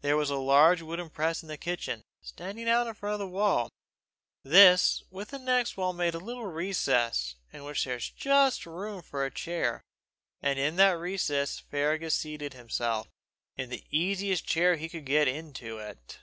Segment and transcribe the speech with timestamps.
[0.00, 3.68] There was a large wooden press in the kitchen, standing out from the wall;
[4.42, 9.02] this with the next wall made a little recess, in which there was just room
[9.02, 9.82] for a chair;
[10.40, 13.08] and in that recess Fergus seated himself,
[13.58, 16.18] in the easiest chair he could get into it.